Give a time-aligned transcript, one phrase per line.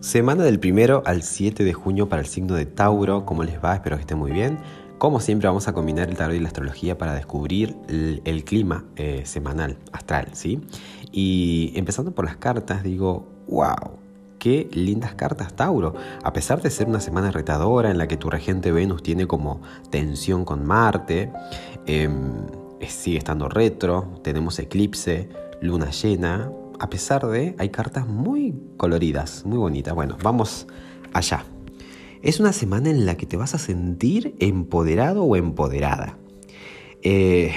[0.00, 3.26] Semana del primero al 7 de junio para el signo de Tauro.
[3.26, 3.74] ¿Cómo les va?
[3.74, 4.58] Espero que estén muy bien.
[4.98, 9.22] Como siempre vamos a combinar el tarot y la astrología para descubrir el, clima eh,
[9.26, 10.60] semanal, astral, ¿sí?
[11.10, 13.98] Y empezando por las cartas, digo, wow,
[14.38, 15.94] qué lindas cartas Tauro.
[16.22, 19.60] A pesar de ser una semana retadora en la que tu regente Venus tiene como
[19.90, 21.32] tensión con Marte,
[21.86, 22.46] em,
[22.86, 25.28] sigue estando retro, tenemos eclipse,
[25.60, 29.94] luna llena, a pesar de, hay cartas muy coloridas, muy bonitas.
[29.94, 30.66] Bueno, vamos
[31.12, 31.44] allá.
[32.22, 36.18] Es una semana en la que te vas a sentir empoderado o empoderada.
[37.02, 37.52] Eh,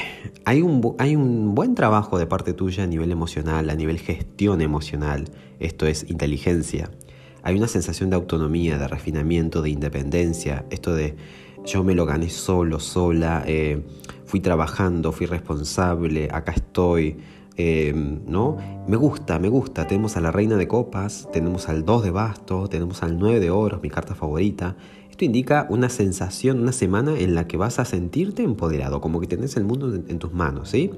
[0.45, 4.61] hay, un, hay un buen trabajo de parte tuya a nivel emocional, a nivel gestión
[4.61, 5.25] emocional,
[5.59, 6.91] esto es inteligencia.
[7.41, 11.15] Hay una sensación de autonomía, de refinamiento, de independencia, esto de
[11.65, 13.81] yo me lo gané solo, sola, eh,
[14.29, 17.17] fui trabajando, fui responsable, acá estoy,
[17.61, 18.55] Em, ¿no?
[18.87, 19.85] Me gusta, me gusta.
[19.85, 23.51] Tenemos a la reina de copas, tenemos al 2 de bastos, tenemos al 9 de
[23.51, 24.77] oros, mi carta favorita.
[25.09, 29.27] Esto indica una sensación, una semana en la que vas a sentirte empoderado, como que
[29.27, 30.91] tenés el mundo en, tus manos, ¿sí?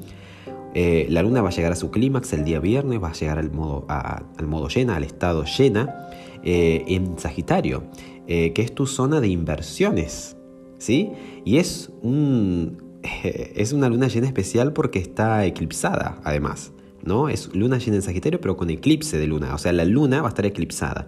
[0.76, 3.40] Eh, la luna va a llegar a su clímax el día viernes, va a llegar
[3.40, 6.10] al modo, al modo llena, al estado llena,
[6.44, 7.86] eh, en Sagitario,
[8.28, 10.38] eh, que es tu zona de inversiones,
[10.78, 11.10] ¿sí?
[11.44, 16.72] Y es un, es una luna llena especial porque está eclipsada, además.
[17.04, 17.30] ¿no?
[17.30, 19.54] Es luna llena en Sagitario, pero con eclipse de luna.
[19.56, 21.08] O sea, la luna va a estar eclipsada.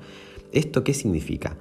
[0.52, 1.58] ¿Esto qué significa?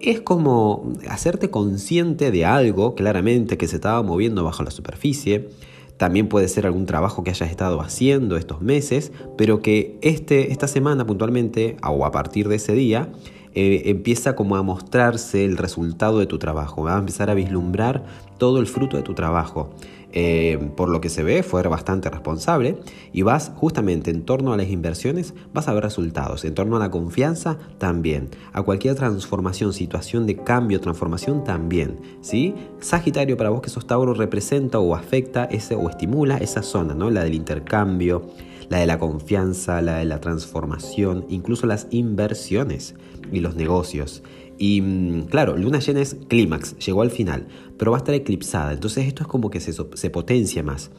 [0.00, 5.48] Es como hacerte consciente de algo, claramente, que se estaba moviendo bajo la superficie.
[5.96, 10.66] También puede ser algún trabajo que hayas estado haciendo estos meses, pero que este, esta
[10.66, 13.12] semana puntualmente, o a partir de ese día,
[13.54, 18.02] eh, empieza como a mostrarse el resultado de tu trabajo, va a empezar a vislumbrar
[18.38, 19.70] todo el fruto de tu trabajo.
[20.16, 22.78] Eh, por lo que se ve, fue bastante responsable
[23.12, 26.78] y vas justamente en torno a las inversiones, vas a ver resultados, en torno a
[26.78, 32.54] la confianza también, a cualquier transformación, situación de cambio, transformación también, ¿sí?
[32.78, 37.10] Sagitario para vos que sos Tauro representa o afecta ese o estimula esa zona, ¿no?
[37.10, 38.22] La del intercambio,
[38.68, 42.94] la de la confianza, la de la transformación, incluso las inversiones
[43.32, 44.22] y los negocios.
[44.58, 47.46] Y mm, claro, luna llena es clímax, llegó al final,
[47.78, 50.90] pero va a estar eclipsada, entonces esto es como que se, se potencia más.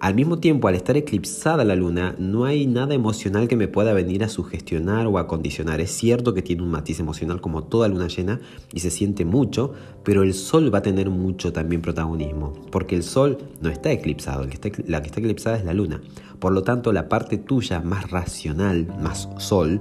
[0.00, 3.92] Al mismo tiempo, al estar eclipsada la luna, no hay nada emocional que me pueda
[3.94, 5.80] venir a sugestionar o a condicionar.
[5.80, 8.38] Es cierto que tiene un matiz emocional como toda luna llena
[8.72, 9.72] y se siente mucho,
[10.04, 14.44] pero el sol va a tener mucho también protagonismo, porque el sol no está eclipsado,
[14.86, 16.00] la que está eclipsada es la luna.
[16.38, 19.80] Por lo tanto, la parte tuya más racional, más sol,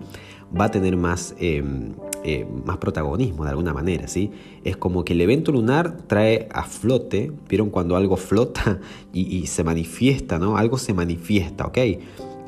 [0.60, 1.94] va a tener más, em,
[2.30, 4.32] eh, más protagonismo de alguna manera, ¿sí?
[4.66, 8.82] Es como que el evento lunar trae a flote, ¿vieron cuando algo flota
[9.14, 10.58] y, se manifiesta, ¿no?
[10.58, 11.78] Algo se manifiesta, ¿ok?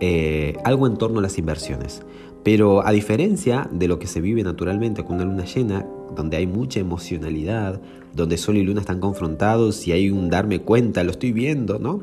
[0.01, 2.01] Eh, algo en torno a las inversiones.
[2.43, 6.45] Pero a diferencia de lo que se vive naturalmente con una luna llena, donde hay
[6.45, 7.79] mucha emocionalidad,
[8.13, 12.01] donde Sol y Luna están confrontados y hay un darme cuenta, lo estoy viendo, ¿no?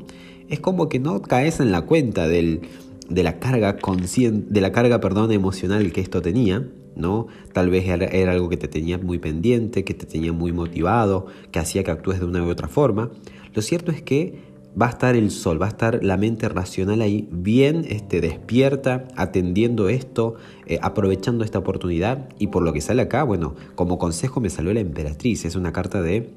[0.49, 2.63] Es como que no caes en la cuenta del,
[3.11, 6.67] de la carga de la carga, perdón, emocional que esto tenía,
[6.97, 7.29] ¿no?
[7.53, 11.59] Tal vez era, algo que te tenía muy pendiente, que te tenía muy motivado, que
[11.59, 13.11] hacía que actúes de una u otra forma.
[13.55, 17.01] Lo cierto es que va a estar el sol, va a estar la mente racional
[17.01, 20.35] ahí bien este, despierta, atendiendo esto,
[20.67, 22.29] eh, aprovechando esta oportunidad.
[22.39, 25.73] Y por lo que sale acá, bueno, como consejo me salió la emperatriz, es una
[25.73, 26.31] carta de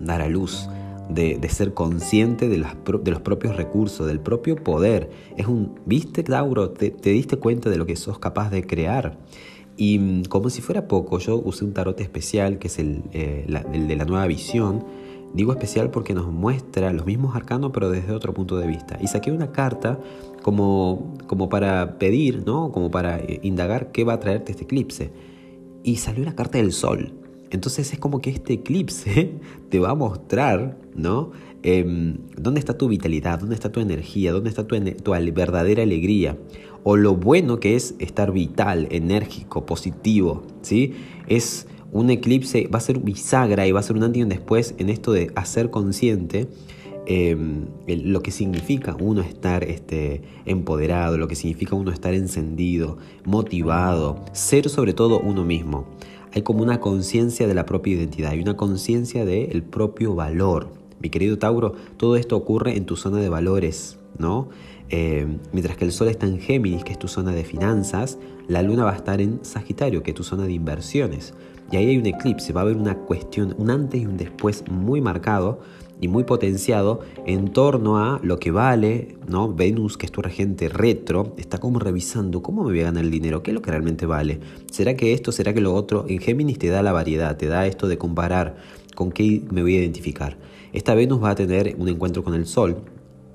[0.00, 0.68] dar a luz,
[1.08, 5.10] de, ser consciente de, de, los propios recursos, del propio poder.
[5.36, 6.70] Es un, ¿viste, Tauro?
[6.70, 9.18] Te, diste cuenta de lo que sos capaz de crear.
[9.76, 13.46] Y mm, como si fuera poco, yo usé un tarot especial, que es el, eh,
[13.72, 14.84] el de la nueva visión.
[15.34, 18.98] Digo especial porque nos muestra los mismos arcanos, pero desde otro punto de vista.
[19.00, 19.98] Y saqué una carta
[20.42, 22.70] como, como para pedir, ¿no?
[22.70, 25.10] Como para eh, indagar qué va a traerte este eclipse.
[25.82, 27.14] Y salió la carta del sol.
[27.50, 29.32] Entonces es como que este eclipse
[29.70, 31.32] te va a mostrar, ¿no?
[31.64, 33.38] Em, ¿Dónde está tu vitalidad?
[33.38, 34.32] ¿Dónde está tu energía?
[34.32, 36.36] ¿Dónde está tu, tu verdadera alegría?
[36.82, 40.92] O lo bueno que es estar vital, enérgico, positivo, ¿sí?
[41.26, 44.28] Es un eclipse, va a ser bisagra y va a ser un antes y un
[44.28, 46.48] después en esto de hacer consciente
[47.06, 54.22] em, lo que significa uno estar este, empoderado, lo que significa uno estar encendido, motivado,
[54.32, 55.86] ser sobre todo uno mismo
[56.34, 60.83] hay como una conciencia de la propia identidad, hay una conciencia del propio valor.
[61.04, 64.48] Mi querido Tauro, todo esto ocurre en tu zona de valores, ¿no?
[64.88, 68.16] Eh, mientras que el Sol está en Géminis, que es tu zona de finanzas,
[68.48, 71.34] la Luna va a estar en Sagitario, que es tu zona de inversiones.
[71.70, 74.64] Y ahí hay un eclipse, va a haber una cuestión, un antes y un después
[74.70, 75.60] muy marcado
[76.00, 79.52] y muy potenciado en torno a lo que vale, ¿no?
[79.52, 83.10] Venus, que es tu regente retro, está como revisando cómo me voy a ganar el
[83.10, 84.40] dinero, qué es lo que realmente vale.
[84.72, 86.06] ¿Será que esto, será que lo otro?
[86.08, 88.56] En Géminis te da la variedad, te da esto de comparar
[88.94, 90.38] con qué me voy a identificar.
[90.74, 92.76] Esta Venus va a tener un encuentro con el Sol,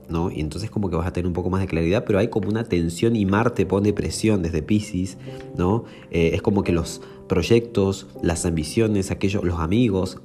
[0.09, 0.29] ¿no?
[0.29, 2.49] Y entonces como que vas a tener un poco más de claridad, pero hay como
[2.49, 5.17] una tensión y Marte pone presión desde Pisces,
[5.55, 5.85] ¿no?
[6.11, 10.19] Eh, es como que los proyectos, las ambiciones, aquellos, los amigos,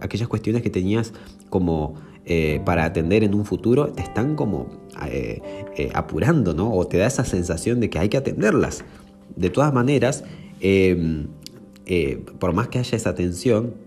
[0.00, 1.12] aquellas cuestiones que tenías
[1.50, 4.68] como eh, para atender en un futuro, te están como
[5.02, 6.72] eh, apurando, ¿no?
[6.72, 8.84] O te da esa sensación de que hay que atenderlas.
[9.34, 10.22] De todas maneras,
[10.60, 11.26] em,
[12.38, 13.83] por más que haya esa tensión,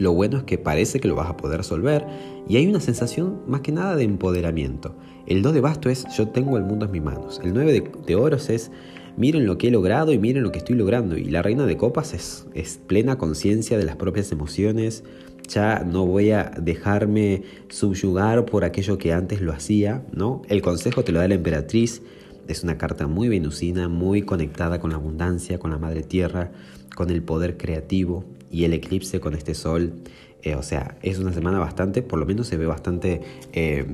[0.00, 2.06] lo bueno es que parece que lo vas a poder resolver
[2.48, 4.96] y hay una sensación más que nada de empoderamiento.
[5.26, 7.38] El 2 de basto es yo tengo el mundo en mis manos.
[7.44, 8.70] El 9 de, oros es
[9.18, 11.18] miren lo que he logrado y miren lo que estoy logrando.
[11.18, 15.04] Y la reina de copas es, es plena conciencia de las propias emociones.
[15.46, 20.40] Ya no voy a dejarme subyugar por aquello que antes lo hacía, ¿no?
[20.48, 22.00] El consejo te lo da la emperatriz.
[22.48, 26.52] Es una carta muy venusina, muy conectada con la abundancia, con la madre tierra,
[26.96, 29.94] con el poder creativo y el eclipse con este sol.
[30.42, 33.20] Eh, o sea, es una semana bastante, por lo menos se ve bastante
[33.52, 33.84] eh,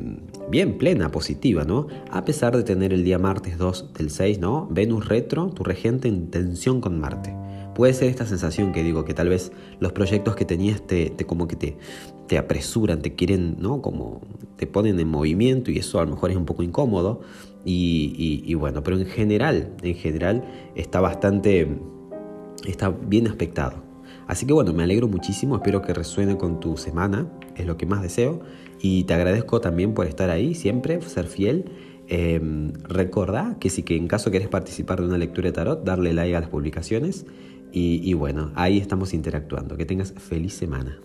[0.49, 1.89] bien, plena, positiva, ¿no?
[2.11, 4.69] A pesar de tener el día martes 2 del 6, ¿no?
[4.71, 7.35] Venus retro, tu regente en tensión con Marte.
[7.75, 11.49] Puede ser esta sensación que digo, que tal vez los proyectos que tenías te, como
[11.49, 11.77] que te,
[12.29, 13.83] te apresuran, te quieren, ¿no?
[13.83, 14.23] Como
[14.57, 17.21] te ponen en movimiento y eso a lo mejor es un poco incómodo.
[17.69, 20.45] Y bueno, pero en general, en general
[20.77, 21.69] está bastante,
[22.65, 23.86] está bien aspectado.
[24.27, 27.87] Así que bueno, me alegro muchísimo, espero que resuene con tu semana, es lo que
[27.87, 28.41] más deseo.
[28.81, 31.67] Y te agradezco también por estar ahí siempre, ser fiel.
[32.09, 32.41] Eh,
[32.85, 36.37] recordá que si que en caso querés participar de una lectura de tarot, darle like
[36.37, 37.27] a las publicaciones.
[37.73, 39.77] y bueno, ahí estamos interactuando.
[39.77, 40.99] Que tengas feliz semana.